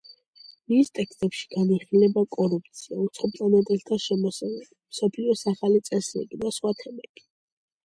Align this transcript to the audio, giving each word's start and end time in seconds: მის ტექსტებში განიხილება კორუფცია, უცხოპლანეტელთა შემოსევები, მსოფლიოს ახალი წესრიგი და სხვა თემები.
მის 0.71 0.87
ტექსტებში 0.99 1.43
განიხილება 1.51 2.23
კორუფცია, 2.37 2.97
უცხოპლანეტელთა 3.05 3.99
შემოსევები, 4.07 4.73
მსოფლიოს 4.97 5.47
ახალი 5.55 5.85
წესრიგი 5.93 6.43
და 6.43 6.57
სხვა 6.59 6.77
თემები. 6.83 7.29